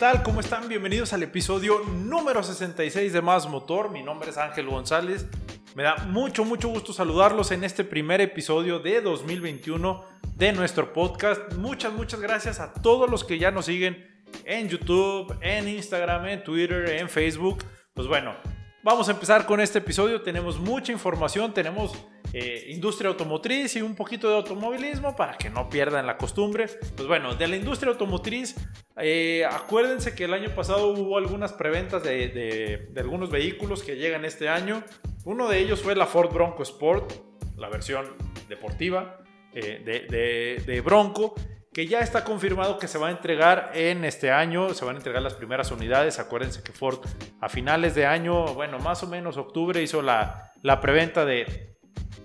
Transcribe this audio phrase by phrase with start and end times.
[0.00, 0.22] ¿Qué tal?
[0.22, 0.66] ¿Cómo están?
[0.66, 3.90] Bienvenidos al episodio número 66 de Más Motor.
[3.90, 5.26] Mi nombre es Ángel González.
[5.74, 10.02] Me da mucho, mucho gusto saludarlos en este primer episodio de 2021
[10.36, 11.52] de nuestro podcast.
[11.52, 16.44] Muchas, muchas gracias a todos los que ya nos siguen en YouTube, en Instagram, en
[16.44, 17.62] Twitter, en Facebook.
[17.92, 18.34] Pues bueno,
[18.82, 20.22] vamos a empezar con este episodio.
[20.22, 21.92] Tenemos mucha información, tenemos
[22.32, 26.68] eh, industria automotriz y un poquito de automovilismo para que no pierdan la costumbre.
[26.96, 28.54] Pues bueno, de la industria automotriz,
[28.96, 34.48] eh, acuérdense que el año pasado hubo algunas preventas de, algunos vehículos que llegan este
[34.48, 34.84] año.
[35.24, 37.12] Uno de ellos fue la Ford Bronco Sport,
[37.56, 38.06] la versión
[38.48, 39.18] deportiva
[39.52, 41.34] eh, de, de Bronco
[41.72, 44.98] que ya está confirmado que se va a entregar en este año, se van a
[44.98, 46.18] entregar las primeras unidades.
[46.18, 46.98] Acuérdense que Ford
[47.40, 51.76] a finales de año, bueno, más o menos octubre, hizo la, la preventa de,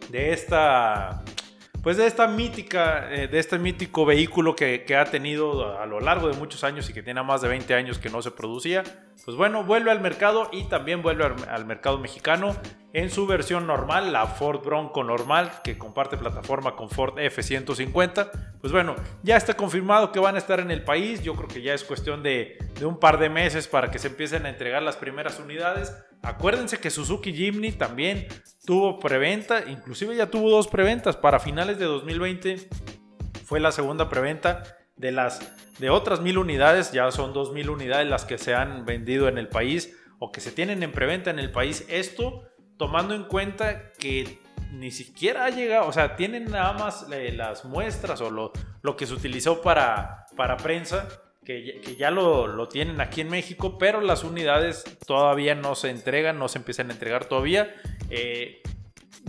[0.09, 1.23] de esta
[1.85, 6.27] pues de esta mítica, eh, de este mítico vehículo que, ha tenido a lo largo
[6.27, 8.81] de muchos años y que tiene más de 20 años que no se producía,
[9.23, 12.55] pues bueno, vuelve al mercado y también vuelve al, mercado mexicano
[12.91, 18.31] en su versión normal, la Ford Bronco normal, que comparte plataforma con Ford F-150.
[18.59, 21.61] Pues bueno, ya está confirmado que van a estar en el país, yo creo que
[21.61, 24.81] ya es cuestión de, de un par de meses para que se empiecen a entregar
[24.81, 25.95] las primeras unidades.
[26.25, 28.27] Acuérdense que Suzuki Jimny también
[28.65, 32.67] tuvo preventa, inclusive ya tuvo dos preventas para finales de 2020.
[33.45, 34.63] Fue la segunda preventa
[34.95, 38.85] de las de otras mil unidades, ya son dos mil unidades las que se han
[38.85, 41.85] vendido en el país o que se tienen en preventa en el país.
[41.89, 42.41] Esto
[42.77, 44.39] tomando en cuenta que
[44.71, 48.97] ni siquiera ha llegado, o sea, tienen nada más eh, las muestras o lo, lo
[48.97, 51.07] que se utilizó para, para prensa
[51.45, 56.47] que, ya lo, tienen aquí en México, pero las unidades todavía no se entregan, no
[56.47, 57.73] se empiezan a entregar todavía.
[58.09, 58.61] Eh,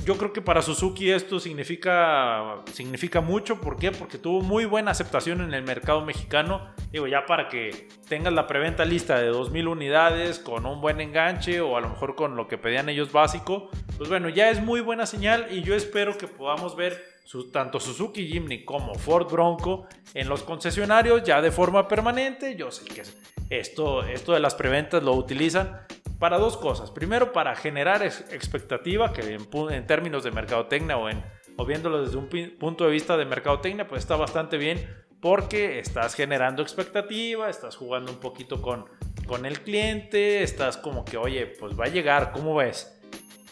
[0.04, 3.60] yo creo que para Suzuki esto significa, significa mucho.
[3.60, 3.93] ¿Por qué?
[3.93, 6.69] Porque tuvo muy buena aceptación en el mercado mexicano.
[6.93, 11.60] Digo, ya para que tengas la preventa lista de 2.000 unidades con un buen enganche
[11.60, 14.81] o a lo mejor con lo que pedían ellos básico, pues bueno, ya es muy
[14.81, 17.16] buena señal y yo espero que podamos ver
[17.53, 22.56] tanto Suzuki Jimny como Ford Bronco en los concesionarios ya de forma permanente.
[22.56, 23.03] Yo sé que
[23.50, 25.81] esto, esto de las preventas lo utilizan
[26.19, 26.91] para dos cosas.
[26.91, 31.22] Primero, para generar expectativa, que en, términos de mercadotecnia o, en,
[31.56, 32.28] o viéndolo desde un
[32.59, 34.87] punto de vista de mercadotecnia, pues está bastante bien
[35.20, 38.87] porque estás generando expectativa, estás jugando un poquito con,
[39.26, 42.96] con el cliente, estás como que, oye, pues va a llegar, ¿cómo ves?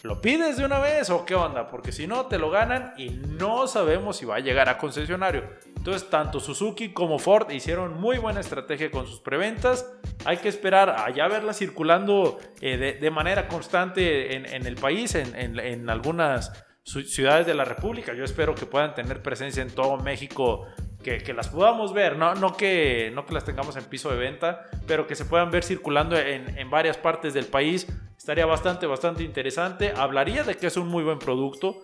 [0.05, 1.67] ¿Lo pides de una vez o qué onda?
[1.67, 5.43] Porque si no, te lo ganan y no sabemos si va a llegar a concesionario.
[5.75, 9.91] Entonces, tanto Suzuki como Ford hicieron muy buena estrategia con sus preventas.
[10.23, 15.59] Hay que esperar a ya verla circulando eh, de, manera constante en, el país, en,
[15.59, 16.51] en algunas
[16.83, 18.13] ciudades de la República.
[18.13, 20.67] Yo espero que puedan tener presencia en todo México
[21.05, 24.65] que, las podamos ver, no, no, que, no que las tengamos en piso de venta,
[24.87, 27.85] pero que se puedan ver circulando en, en varias partes del país.
[28.17, 29.93] Estaría bastante, bastante interesante.
[29.95, 31.83] Hablaría de que es un muy buen producto.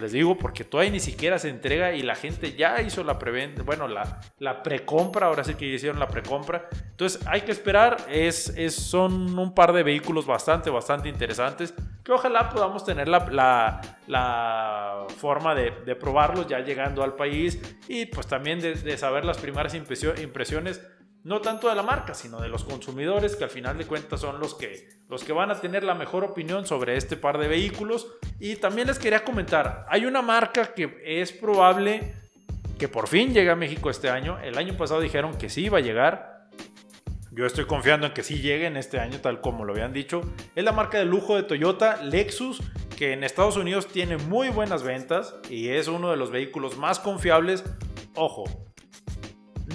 [0.00, 3.62] Les digo, porque todavía ni siquiera se entrega y la gente ya hizo la preventa,
[3.62, 6.68] bueno, la, la precompra, ahora sí que hicieron la precompra.
[6.90, 11.74] Entonces hay que esperar, es, es, son un par de vehículos bastante, bastante interesantes
[12.04, 18.06] que ojalá podamos tener la, la, forma de, de, probarlos ya llegando al país y
[18.06, 20.80] pues también de, saber las primeras impresiones
[21.22, 24.40] no tanto de la marca, sino de los consumidores, que al final de cuentas son
[24.40, 28.08] los que, los que van a tener la mejor opinión sobre este par de vehículos.
[28.38, 32.14] Y también les quería comentar, hay una marca que es probable
[32.78, 34.38] que por fin llegue a México este año.
[34.38, 36.39] El año pasado dijeron que sí iba a llegar.
[37.40, 40.20] Yo estoy confiando en que sí llegue en este año, tal como lo habían dicho.
[40.54, 42.60] Es la marca de lujo de Toyota, Lexus,
[42.98, 46.98] que en Estados Unidos tiene muy buenas ventas y es uno de los vehículos más
[46.98, 47.64] confiables.
[48.14, 48.44] Ojo,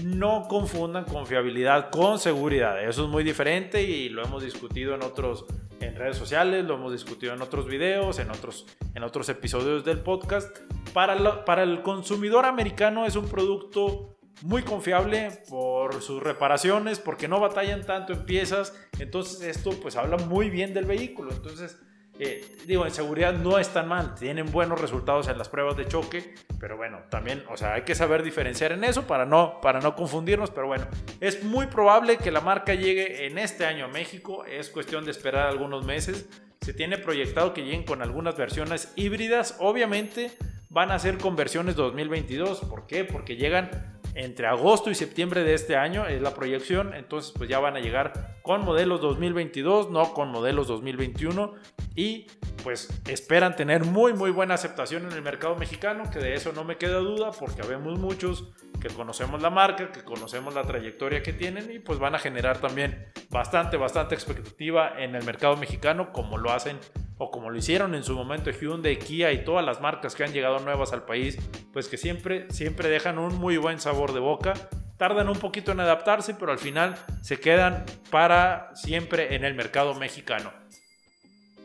[0.03, 2.87] no confundan confiabilidad con seguridad.
[2.87, 5.47] Eso es muy diferente y lo hemos discutido en otros
[5.79, 10.01] en redes sociales, lo hemos discutido en otros videos, en otros, en otros episodios del
[10.01, 10.55] podcast.
[10.93, 17.39] Para, para el consumidor americano es un producto muy confiable por sus reparaciones, porque no
[17.39, 18.73] batallan tanto en piezas.
[18.99, 21.31] Entonces esto pues habla muy bien del vehículo.
[21.31, 21.77] Entonces
[22.17, 25.85] eh, digo, en seguridad no es tan mal, tienen buenos resultados en las pruebas de
[25.85, 29.81] choque, pero bueno, también, o sea, hay que saber diferenciar en eso para no, para
[29.81, 30.87] no confundirnos, pero bueno,
[31.19, 35.11] es muy probable que la marca llegue en este año a México, es cuestión de
[35.11, 36.29] esperar algunos meses,
[36.61, 40.31] se tiene proyectado que lleguen con algunas versiones híbridas, obviamente
[40.69, 43.03] van a ser conversiones 2022, ¿por qué?
[43.03, 46.93] Porque llegan entre agosto y septiembre de este año, es la proyección.
[46.93, 51.53] Entonces, pues ya van a llegar con modelos 2022, no con modelos 2021.
[51.95, 52.27] Y
[52.63, 56.63] pues esperan tener muy, muy buena aceptación en el mercado mexicano, que de eso no
[56.63, 58.45] me queda duda, porque habemos muchos
[58.81, 62.59] que conocemos la marca, que conocemos la trayectoria que tienen y pues van a generar
[62.59, 66.77] también bastante, bastante expectativa en el mercado mexicano, como lo hacen
[67.17, 70.33] o como lo hicieron en su momento Hyundai, Kia y todas las marcas que han
[70.33, 71.37] llegado nuevas al país,
[71.71, 74.53] pues que siempre, siempre dejan un muy buen sabor de boca.
[74.97, 79.93] Tardan un poquito en adaptarse, pero al final se quedan para siempre en el mercado
[79.93, 80.51] mexicano.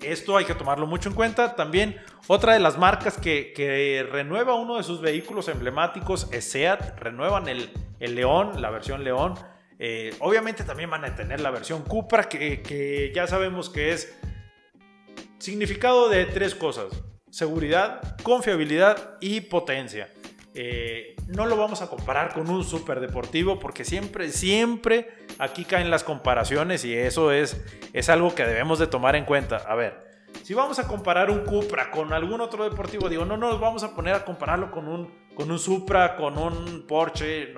[0.03, 1.55] Esto hay que tomarlo mucho en cuenta.
[1.55, 6.99] También otra de las marcas que, renueva uno de sus vehículos emblemáticos es SEAT.
[6.99, 9.35] Renuevan el, el León, la versión León.
[9.79, 14.19] Eh, obviamente también van a tener la versión Cupra, que, que ya sabemos que es
[15.41, 16.93] Significado de tres cosas.
[17.31, 20.11] Seguridad, confiabilidad y potencia.
[20.55, 25.09] Eh, no lo vamos a comparar con un super deportivo porque siempre, siempre
[25.39, 27.59] aquí caen las comparaciones y eso es,
[27.95, 29.57] es algo que debemos de tomar en cuenta.
[29.67, 30.11] A ver,
[30.43, 33.95] si vamos a comparar un Cupra con algún otro deportivo, digo, no nos vamos a
[33.95, 37.55] poner a compararlo con un, con un Supra, con un Porsche.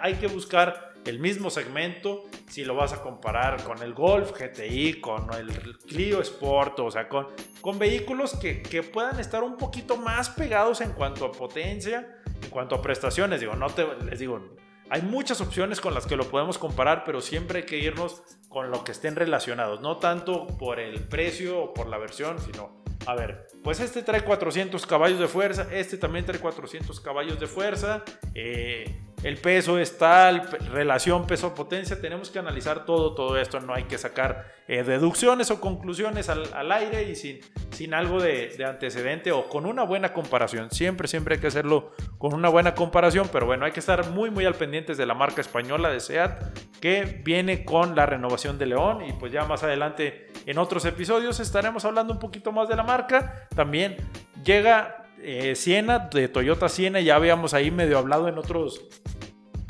[0.00, 5.00] hay que buscar el mismo segmento si lo vas a comparar con el Golf GTI,
[5.00, 7.28] con el Clio Sport, o sea, con,
[7.60, 12.50] con vehículos que, que puedan estar un poquito más pegados en cuanto a potencia, en
[12.50, 13.40] cuanto a prestaciones.
[13.40, 14.40] Digo, no te, les digo,
[14.88, 18.70] hay muchas opciones con las que lo podemos comparar, pero siempre hay que irnos con
[18.70, 23.14] lo que estén relacionados, no tanto por el precio o por la versión, sino, a
[23.14, 28.04] ver, pues este trae 400 caballos de fuerza, este también trae 400 caballos de fuerza,
[28.34, 33.84] eh, el peso es tal, relación peso-potencia, tenemos que analizar todo, todo esto, no hay
[33.84, 37.40] que sacar eh, deducciones o conclusiones al, aire y sin,
[37.70, 41.92] sin algo de, de, antecedente o con una buena comparación, siempre, siempre hay que hacerlo
[42.18, 45.14] con una buena comparación, pero bueno, hay que estar muy, muy al pendientes de la
[45.14, 49.62] marca española de SEAT que viene con la renovación de León y pues ya más
[49.62, 53.96] adelante en otros episodios estaremos hablando un poquito más de la marca, también
[54.44, 58.84] llega eh, Siena, de Toyota Siena, ya habíamos ahí medio hablado en otros,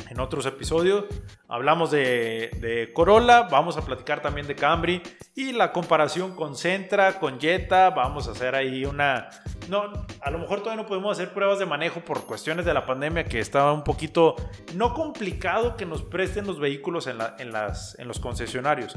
[0.08, 1.04] en otros episodios.
[1.48, 5.02] Hablamos de, Corolla, vamos a platicar también de Camry
[5.34, 7.90] y la comparación con Sentra, con Jetta.
[7.90, 9.28] Vamos a hacer ahí una.
[9.69, 12.84] No, a lo mejor todavía no podemos hacer pruebas de manejo por cuestiones de la
[12.84, 14.34] pandemia, que estaba un poquito
[14.75, 18.96] no complicado que nos presten los vehículos en, las, en los concesionarios.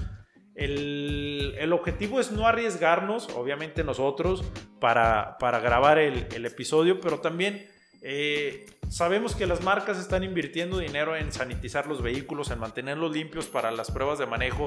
[0.56, 4.44] El, objetivo es no arriesgarnos, obviamente nosotros,
[4.80, 7.68] para, para grabar el, el, episodio, pero también
[8.01, 13.48] eh, sabemos que las marcas están invirtiendo dinero en sanitizar los vehículos, en mantenerlos limpios
[13.48, 14.66] para las pruebas de manejo,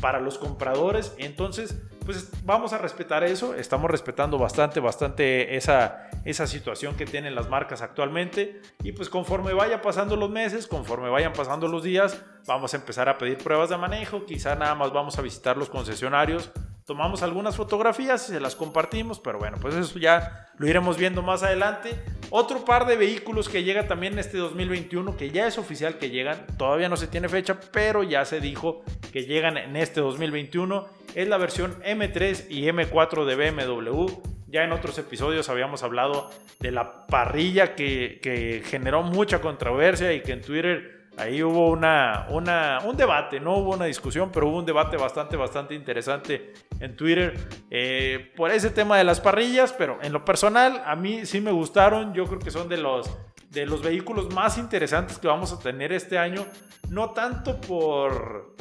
[0.00, 1.14] para los compradores.
[1.18, 3.54] Entonces, pues vamos a respetar eso.
[3.54, 8.60] Estamos respetando bastante, bastante esa, esa situación que tienen las marcas actualmente.
[8.82, 13.08] Y pues conforme vaya pasando los meses, conforme vayan pasando los días, vamos a empezar
[13.08, 14.26] a pedir pruebas de manejo.
[14.26, 16.50] Quizá nada más vamos a visitar los concesionarios
[16.90, 21.22] tomamos algunas fotografías y se las compartimos, pero bueno, pues eso ya lo iremos viendo
[21.22, 22.02] más adelante.
[22.32, 26.10] Otro par de vehículos que llega también en este 2021, que ya es oficial que
[26.10, 30.86] llegan, todavía no se tiene fecha, pero ya se dijo que llegan en este 2021,
[31.16, 34.06] es la versión M3 y M4 de BMW.
[34.46, 36.30] Ya en otros episodios habíamos hablado
[36.60, 42.26] de la parrilla que, que generó mucha controversia y que en Twitter Ahí hubo una,
[42.30, 47.38] un debate, no hubo una discusión, pero hubo un debate bastante, bastante interesante en Twitter
[47.70, 51.52] eh, por ese tema de las parrillas, pero en lo personal a mí sí me
[51.52, 53.10] gustaron, yo creo que son de los,
[53.50, 56.46] de los vehículos más interesantes que vamos a tener este año,
[56.88, 58.56] no tanto por,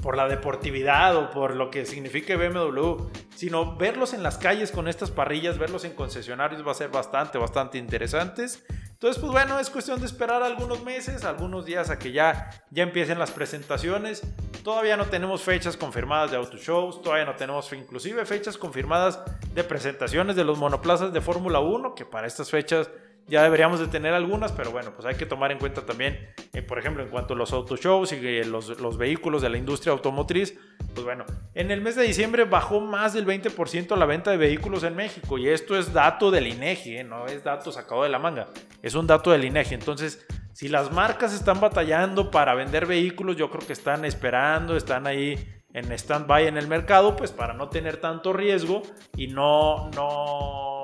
[0.00, 4.86] por la deportividad o por lo que significa BMW, sino verlos en las calles con
[4.86, 8.64] estas parrillas, verlos en concesionarios va a ser bastante, bastante interesantes.
[9.06, 12.82] Entonces, pues bueno, es cuestión de esperar algunos meses, algunos días a que ya, ya
[12.82, 14.24] empiecen las presentaciones.
[14.64, 19.20] Todavía no tenemos fechas confirmadas de auto shows, todavía no tenemos inclusive fechas confirmadas
[19.54, 22.90] de presentaciones de los monoplazas de Fórmula 1, que para estas fechas
[23.28, 26.62] ya deberíamos de tener algunas, pero bueno, pues hay que tomar en cuenta también, eh,
[26.62, 29.58] por ejemplo, en cuanto a los auto shows y eh, los, los, vehículos de la
[29.58, 30.58] industria automotriz,
[30.94, 34.84] pues bueno, en el mes de diciembre bajó más del 20% la venta de vehículos
[34.84, 37.04] en México y esto es dato del INEGI, ¿eh?
[37.04, 38.48] no es dato sacado de la manga,
[38.82, 40.26] es un dato del INEGI, entonces...
[40.56, 45.36] Si las marcas están batallando para vender vehículos, yo creo que están esperando, están ahí
[45.74, 48.80] en stand-by en el mercado, pues para no tener tanto riesgo
[49.18, 50.75] y no, no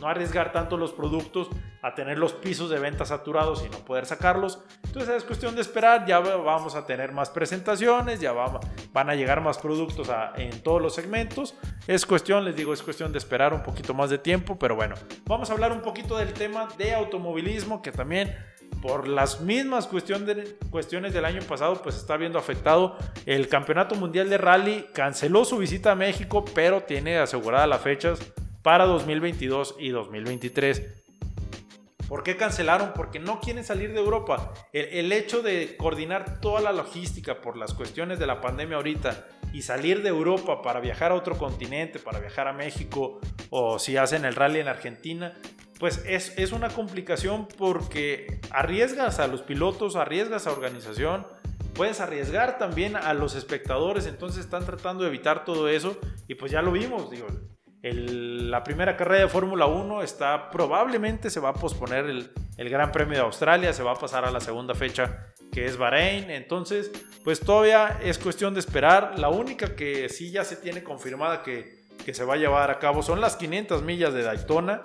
[0.00, 1.48] no arriesgar tanto los productos
[1.82, 4.60] a tener los pisos de venta saturados y no poder sacarlos.
[4.84, 9.40] Entonces es cuestión de esperar, ya vamos a tener más presentaciones, ya van a llegar
[9.40, 11.54] más productos en todos los segmentos.
[11.86, 14.94] Es cuestión, les digo, es cuestión de esperar un poquito más de tiempo, pero bueno,
[15.26, 18.36] vamos a hablar un poquito del tema de automovilismo que también
[18.82, 22.96] por las mismas cuestiones del año pasado, pues está viendo afectado.
[23.26, 28.20] El Campeonato Mundial de Rally canceló su visita a México, pero tiene aseguradas las fechas
[28.62, 31.00] para 2022 y 2023.
[32.10, 32.92] ¿Por qué cancelaron?
[32.92, 34.52] Porque no quieren salir de Europa.
[34.72, 39.62] El, hecho de coordinar toda la logística por las cuestiones de la pandemia ahorita y
[39.62, 44.24] salir de Europa para viajar a otro continente, para viajar a México o si hacen
[44.24, 45.38] el rally en Argentina,
[45.78, 51.28] pues es, es una complicación porque arriesgas a los pilotos, arriesgas a organización,
[51.74, 56.50] puedes arriesgar también a los espectadores, entonces están tratando de evitar todo eso y pues
[56.50, 57.28] ya lo vimos, digo,
[57.82, 62.30] la primera carrera de Fórmula 1 está probablemente se va a posponer el,
[62.68, 66.30] Gran Premio de Australia, se va a pasar a la segunda fecha que es Bahrein.
[66.30, 66.90] Entonces,
[67.24, 69.18] pues todavía es cuestión de esperar.
[69.18, 71.80] La única que sí ya se tiene confirmada que,
[72.12, 74.82] se va a llevar a cabo son las 500 millas de Daytona,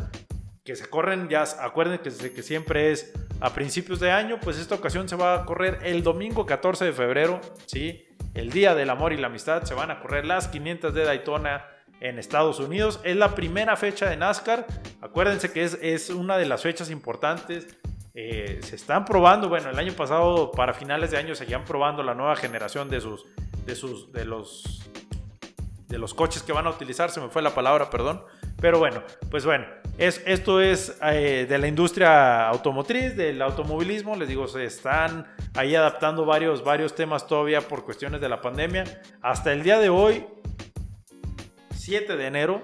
[0.63, 4.75] que se corren ya, acuérdense que, que siempre es a principios de año, pues esta
[4.75, 8.05] ocasión se va a correr el domingo 14 de febrero, ¿sí?
[8.35, 11.65] El Día del Amor y la Amistad, se van a correr las 500 de Daytona
[11.99, 12.99] en Estados Unidos.
[13.03, 14.65] Es la primera fecha de NASCAR.
[15.01, 17.67] Acuérdense que es, es una de las fechas importantes.
[18.13, 22.13] Eh, se están probando, bueno, el año pasado para finales de año seguían probando la
[22.13, 23.25] nueva generación de sus,
[23.65, 24.89] de sus, de los,
[25.87, 27.11] de los coches que van a utilizar.
[27.11, 28.23] Se me fue la palabra, perdón.
[28.61, 29.65] Pero bueno, pues bueno,
[29.97, 34.15] es, esto es eh, de la industria automotriz, del automovilismo.
[34.15, 38.85] Les digo, se están ahí adaptando varios, varios temas todavía por cuestiones de la pandemia.
[39.21, 40.25] Hasta el día de hoy,
[41.85, 42.63] 7 de enero,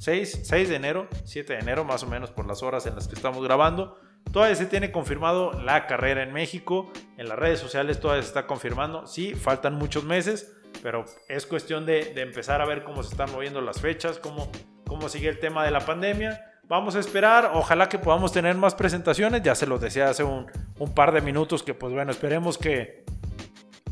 [0.00, 3.06] 6, 6 de enero, 7 de enero más o menos por las horas en las
[3.06, 4.00] que estamos grabando.
[4.32, 6.90] Todavía se tiene confirmado la carrera en México.
[7.18, 9.06] En las redes sociales todavía se está confirmando.
[9.06, 13.60] Sí, faltan muchos meses, pero es cuestión de, empezar a ver cómo se están moviendo
[13.60, 14.50] las fechas, cómo,
[14.88, 16.44] cómo sigue el tema de la pandemia.
[16.64, 19.40] Vamos a esperar, ojalá que podamos tener más presentaciones.
[19.44, 20.50] Ya se los decía hace un,
[20.80, 23.04] un par de minutos que pues bueno, esperemos que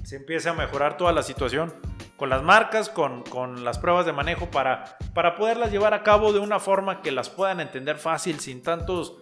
[0.03, 1.73] se empiece a mejorar toda la situación
[2.17, 6.33] con las marcas, con, con, las pruebas de manejo para, para poderlas llevar a cabo
[6.33, 9.17] de una forma que las puedan entender fácil, sin tantos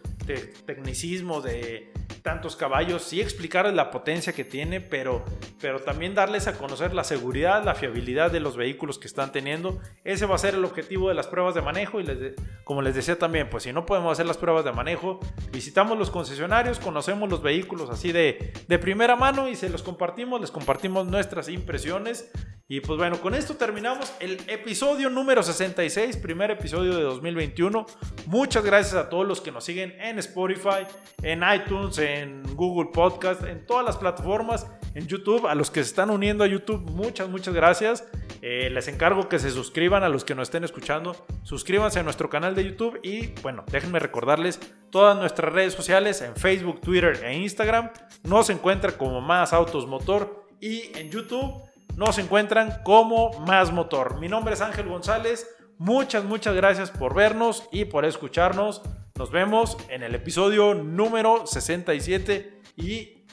[0.66, 1.92] tecnicismos de
[2.22, 5.24] tantos caballos, sí explicarles la potencia que tiene, pero,
[5.60, 9.80] pero también darles a conocer la seguridad, la fiabilidad de los vehículos que están teniendo.
[10.04, 12.34] Ese va a ser el objetivo de las pruebas de manejo y les
[12.64, 15.20] como les decía también, pues si no podemos hacer las pruebas de manejo,
[15.52, 20.40] visitamos los concesionarios, conocemos los vehículos así de, de primera mano y se los compartimos,
[20.40, 22.30] les compartimos nuestras impresiones.
[22.66, 27.84] Y pues bueno, con esto terminamos el episodio número 66, primer episodio de 2021.
[28.26, 30.86] Muchas gracias a todos los que nos siguen en Spotify,
[31.22, 35.46] en iTunes, en Google Podcast, en todas las plataformas, en YouTube.
[35.46, 38.04] A los que se están uniendo a YouTube, muchas, muchas gracias.
[38.42, 41.16] Eh, les encargo que se suscriban a los que nos estén escuchando.
[41.42, 44.60] Suscríbanse a nuestro canal de YouTube y bueno, déjenme recordarles
[44.90, 47.90] todas nuestras redes sociales en Facebook, Twitter e Instagram.
[48.22, 51.62] Nos encuentran como Más Autos Motor y en YouTube
[51.96, 54.18] nos encuentran como Más Motor.
[54.18, 55.48] Mi nombre es Ángel González.
[55.78, 58.82] Muchas, muchas gracias por vernos y por escucharnos.
[59.16, 63.24] Nos vemos en el episodio número 67 y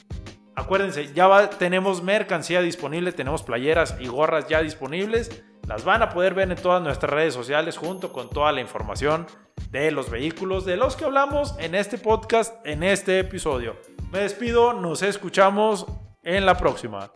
[0.55, 5.43] acuérdense, ya tenemos mercancía disponible, tenemos playeras y gorras ya disponibles.
[5.67, 9.25] Las van a poder ver en todas nuestras redes sociales junto con toda la información
[9.71, 13.75] de los vehículos de los que hablamos en este podcast, en este episodio.
[14.11, 15.87] Me despido, nos escuchamos
[16.21, 17.09] en la próxima.